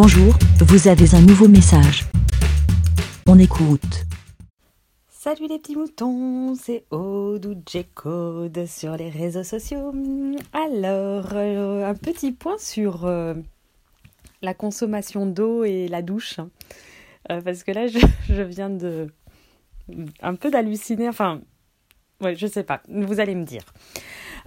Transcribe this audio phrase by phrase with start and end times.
[0.00, 2.04] Bonjour, vous avez un nouveau message.
[3.26, 4.06] On écoute.
[5.08, 9.92] Salut les petits moutons, c'est Aude ou J-Code sur les réseaux sociaux.
[10.52, 13.34] Alors, euh, un petit point sur euh,
[14.40, 16.38] la consommation d'eau et la douche.
[17.32, 17.98] Euh, parce que là, je,
[18.32, 19.08] je viens de.
[20.22, 21.08] un peu d'halluciner.
[21.08, 21.40] Enfin,
[22.20, 23.64] ouais, je sais pas, vous allez me dire.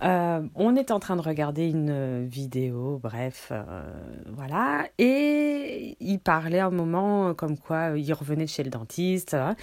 [0.04, 3.84] Euh, on est en train de regarder une vidéo, bref, euh,
[4.28, 9.56] voilà, et il parlait un moment comme quoi il revenait de chez le dentiste hein,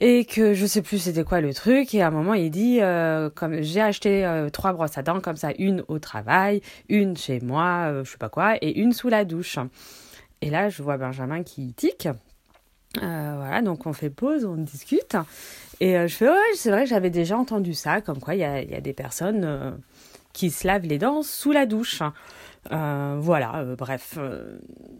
[0.00, 2.80] et que je sais plus c'était quoi le truc et à un moment il dit
[2.80, 7.16] euh, comme j'ai acheté euh, trois brosses à dents comme ça, une au travail, une
[7.16, 9.58] chez moi, euh, je sais pas quoi, et une sous la douche.
[10.40, 12.08] Et là je vois Benjamin qui tique.
[13.02, 15.16] Euh, voilà, donc on fait pause, on discute.
[15.80, 18.40] Et euh, je fais, ouais, c'est vrai que j'avais déjà entendu ça, comme quoi il
[18.40, 19.72] y a, y a des personnes euh,
[20.32, 22.02] qui se lavent les dents sous la douche.
[22.70, 24.18] Voilà, bref.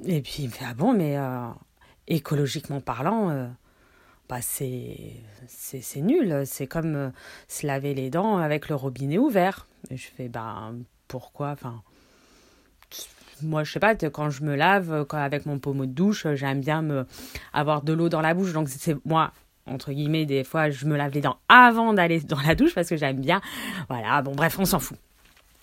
[0.05, 1.17] et puis il me fait, ah bon, mais
[2.09, 3.49] écologiquement parlant,
[4.29, 4.97] bah c'est,
[5.47, 6.43] c'est, c'est nul.
[6.45, 7.11] C'est comme
[7.49, 9.67] se laver les dents avec le robinet ouvert.
[9.91, 10.73] Et je fais, bah
[11.09, 11.83] pourquoi Enfin.
[13.45, 16.61] Moi, je sais pas, quand je me lave, quand, avec mon pommeau de douche, j'aime
[16.61, 17.07] bien me,
[17.53, 18.53] avoir de l'eau dans la bouche.
[18.53, 19.33] Donc, c'est moi,
[19.67, 22.89] entre guillemets, des fois, je me lave les dents avant d'aller dans la douche parce
[22.89, 23.41] que j'aime bien.
[23.89, 24.99] Voilà, bon, bref, on s'en fout.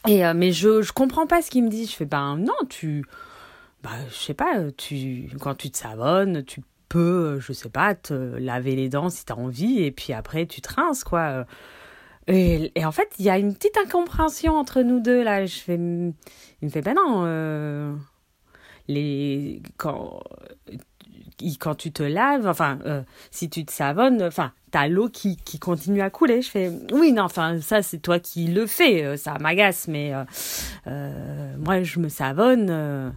[0.07, 1.85] Et, euh, mais je, je comprends pas ce qu'il me dit.
[1.85, 3.05] Je fais, ben non, tu.
[3.83, 8.13] Bah, je sais pas, tu, quand tu te savonnes, tu peux, je sais pas, te
[8.13, 11.45] laver les dents si t'as envie, et puis après, tu te rinces, quoi.
[12.27, 15.45] Et, en fait, il y a une petite incompréhension entre nous deux, là.
[15.45, 17.93] Je fais, il me fait, ben non, euh,
[18.87, 20.21] les, quand,
[21.59, 25.57] quand tu te laves, enfin, euh, si tu te savonnes, enfin, t'as l'eau qui, qui
[25.57, 26.41] continue à couler.
[26.41, 30.13] Je fais, oui, non, enfin, ça, c'est toi qui le fais, euh, ça m'agace, mais
[30.85, 33.13] moi, je me savonne,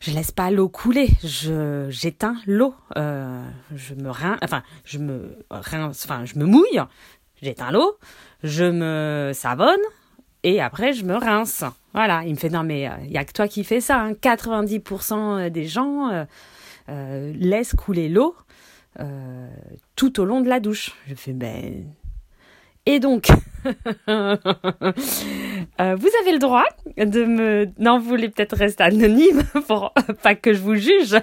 [0.00, 6.06] je laisse pas l'eau couler, je, j'éteins l'eau, je me rince, enfin, je me rince,
[6.06, 6.80] enfin, je me mouille,
[7.44, 7.96] j'éteins l'eau,
[8.42, 9.80] je me savonne,
[10.42, 11.64] et après, je me rince.
[11.92, 14.12] Voilà, il me fait, non, mais il n'y a que toi qui fais ça, hein.
[14.12, 16.10] 90% des gens...
[16.10, 16.24] euh,
[16.90, 18.36] euh, laisse couler l'eau
[19.00, 19.48] euh,
[19.96, 20.92] tout au long de la douche.
[21.08, 21.84] Je fais ben.
[22.86, 23.28] Et donc,
[24.08, 24.36] euh,
[25.78, 27.68] vous avez le droit de me.
[27.78, 31.16] Non, vous voulez peut-être rester anonyme pour pas que je vous juge.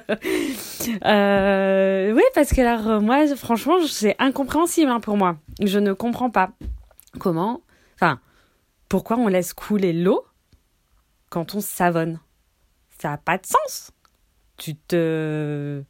[1.06, 5.38] Euh, oui, parce que alors, moi, franchement, c'est incompréhensible hein, pour moi.
[5.62, 6.52] Je ne comprends pas
[7.20, 7.62] comment.
[7.96, 8.20] Enfin,
[8.90, 10.26] pourquoi on laisse couler l'eau
[11.30, 12.20] quand on savonne
[13.00, 13.92] Ça n'a pas de sens
[14.62, 15.84] tu te...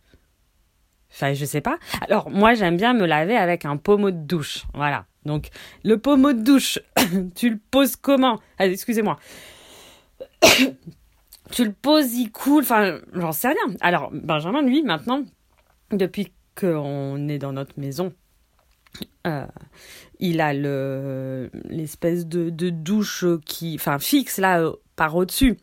[1.12, 1.78] Enfin, je sais pas.
[2.02, 4.64] Alors, moi, j'aime bien me laver avec un pommeau de douche.
[4.74, 5.06] Voilà.
[5.26, 5.50] Donc,
[5.84, 6.80] le pommeau de douche,
[7.36, 8.40] tu le poses comment?
[8.58, 9.20] Ah, Excusez-moi.
[11.52, 12.64] tu le poses, il coule.
[12.64, 13.76] Enfin, j'en sais rien.
[13.82, 15.24] Alors, Benjamin, lui, maintenant,
[15.92, 18.14] depuis qu'on est dans notre maison,
[19.28, 19.46] euh,
[20.20, 25.58] il a le l'espèce de, de douche qui, enfin, fixe là, euh, par au-dessus.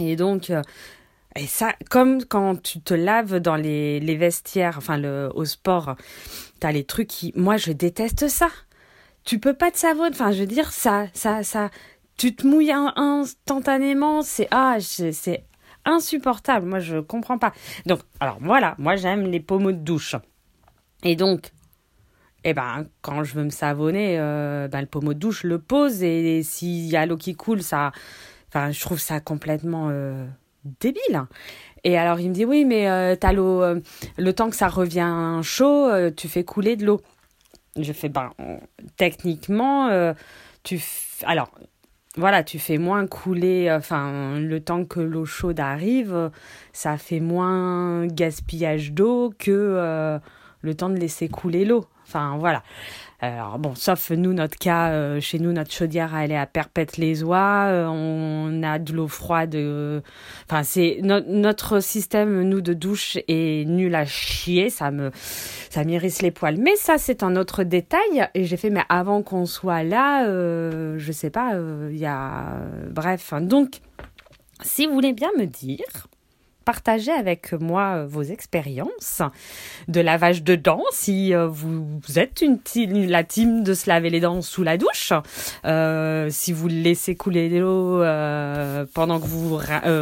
[0.00, 0.62] Et donc, euh,
[1.34, 5.96] et ça, comme quand tu te laves dans les, les vestiaires, enfin le, au sport,
[6.60, 7.32] t'as les trucs qui...
[7.36, 8.48] Moi, je déteste ça.
[9.24, 10.10] Tu peux pas te savonner.
[10.12, 11.70] Enfin, je veux dire, ça, ça, ça...
[12.18, 14.22] Tu te mouilles in- instantanément.
[14.22, 14.46] C'est...
[14.50, 15.44] Ah, c'est
[15.86, 16.66] insupportable.
[16.66, 17.52] Moi, je comprends pas.
[17.86, 20.16] Donc, alors voilà, moi, j'aime les pommeaux de douche.
[21.02, 21.50] Et donc,
[22.44, 26.02] eh ben, quand je veux me savonner, euh, ben, le pommeau de douche, le pose.
[26.02, 27.90] Et, s'il y a l'eau qui coule, ça...
[28.48, 29.88] Enfin, je trouve ça complètement...
[29.90, 30.26] euh,
[30.64, 31.26] débile.
[31.84, 33.80] Et alors il me dit oui, mais euh, t'as l'eau, euh,
[34.16, 37.00] le temps que ça revient chaud, euh, tu fais couler de l'eau.
[37.76, 38.30] Je fais ben
[38.96, 39.88] techniquement,
[40.62, 40.78] tu
[41.24, 41.50] alors
[42.16, 46.30] voilà, tu fais moins couler, enfin le temps que l'eau chaude arrive,
[46.74, 50.20] ça fait moins gaspillage d'eau que
[50.60, 51.86] le temps de laisser couler l'eau.
[52.12, 52.62] Enfin voilà.
[53.20, 57.66] Alors bon, sauf nous, notre cas, euh, chez nous, notre chaudière, elle est à Perpète-les-Oies,
[57.68, 59.54] euh, on a de l'eau froide.
[59.54, 60.00] euh,
[60.50, 65.12] Enfin, c'est no- notre système, nous, de douche est nul à chier, ça me,
[65.70, 66.56] ça m'irrisse les poils.
[66.58, 68.28] Mais ça, c'est un autre détail.
[68.34, 71.52] Et j'ai fait, mais avant qu'on soit là, je sais pas,
[71.90, 72.56] il y a,
[72.90, 73.32] bref.
[73.40, 73.76] Donc,
[74.62, 76.08] si vous voulez bien me dire,
[76.62, 79.22] partagez avec moi euh, vos expériences
[79.88, 82.42] de lavage de dents, si euh, vous, êtes
[82.86, 85.12] la team de se laver les dents sous la douche,
[85.64, 88.02] euh, si vous laissez couler l'eau
[88.94, 89.58] pendant que vous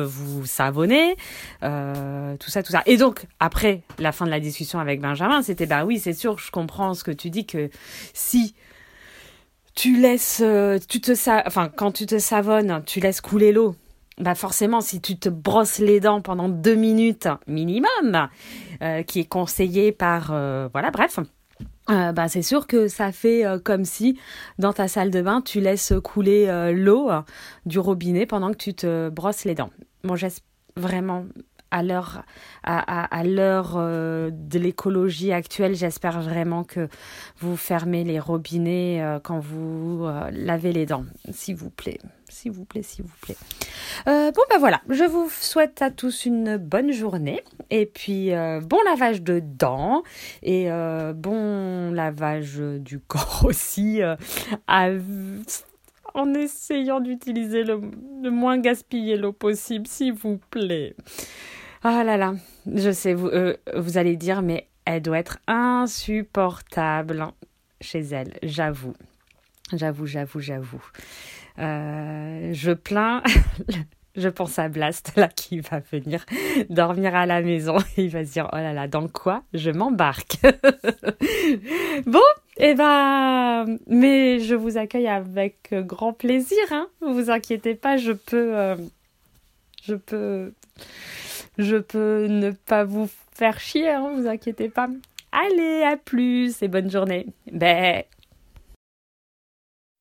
[0.06, 1.16] vous savonnez,
[1.60, 2.82] tout ça, tout ça.
[2.86, 6.38] Et donc après la fin de la discussion avec Benjamin, c'était bah oui, c'est sûr,
[6.38, 7.70] je comprends ce que tu dis que
[8.14, 8.54] si
[9.74, 10.42] tu laisses,
[10.88, 11.12] tu te
[11.46, 13.74] enfin quand tu te savonnes, tu laisses couler l'eau
[14.20, 18.28] bah forcément, si tu te brosses les dents pendant deux minutes minimum,
[18.82, 20.26] euh, qui est conseillé par,
[20.72, 21.18] voilà, bref,
[21.88, 24.18] bah, c'est sûr que ça fait comme si
[24.58, 27.10] dans ta salle de bain, tu laisses couler l'eau
[27.66, 29.70] du robinet pendant que tu te brosses les dents.
[30.04, 30.46] Bon, j'espère
[30.76, 31.24] vraiment
[31.70, 36.88] à l'heure euh, de l'écologie actuelle, j'espère vraiment que
[37.38, 42.52] vous fermez les robinets euh, quand vous euh, lavez les dents, s'il vous plaît, s'il
[42.52, 43.36] vous plaît, s'il vous plaît.
[44.06, 47.42] bon ben voilà, je vous souhaite à tous une bonne journée.
[47.70, 50.02] Et puis bon lavage de dents.
[50.42, 50.68] Et
[51.14, 54.00] bon lavage du corps aussi
[56.14, 57.80] en essayant d'utiliser le,
[58.22, 60.94] le moins gaspiller l'eau possible, s'il vous plaît.
[61.82, 62.34] Ah là là,
[62.74, 67.26] je sais, vous, euh, vous allez dire, mais elle doit être insupportable
[67.80, 68.92] chez elle, j'avoue.
[69.72, 70.84] J'avoue, j'avoue, j'avoue.
[71.58, 73.22] Euh, je plains,
[74.16, 76.26] je pense à Blast là qui va venir
[76.68, 77.78] dormir à la maison.
[77.96, 80.36] Il va se dire, oh là là, dans quoi je m'embarque?
[82.06, 82.20] Bon,
[82.56, 86.58] eh ben, mais je vous accueille avec grand plaisir.
[86.70, 86.88] Hein.
[87.00, 88.76] Vous inquiétez pas, je peux, euh,
[89.82, 90.52] je peux
[91.62, 94.88] je peux ne pas vous faire chier, hein, vous inquiétez pas.
[95.32, 97.26] Allez, à plus et bonne journée.
[97.50, 98.04] Bé.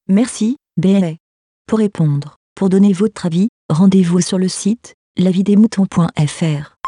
[0.07, 1.17] Merci, Bé.
[1.67, 6.78] Pour répondre, pour donner votre avis, rendez-vous sur le site lavidemouton.fr.